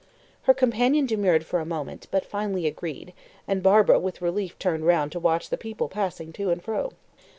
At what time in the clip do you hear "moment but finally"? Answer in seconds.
1.65-2.65